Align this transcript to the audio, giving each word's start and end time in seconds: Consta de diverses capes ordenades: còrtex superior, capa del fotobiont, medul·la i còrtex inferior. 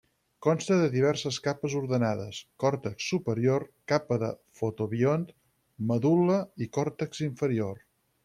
Consta 0.43 0.75
de 0.77 0.85
diverses 0.93 1.35
capes 1.47 1.73
ordenades: 1.79 2.39
còrtex 2.63 3.09
superior, 3.09 3.67
capa 3.93 4.19
del 4.25 4.35
fotobiont, 4.61 5.29
medul·la 5.93 6.39
i 6.67 6.69
còrtex 6.79 7.25
inferior. 7.29 7.79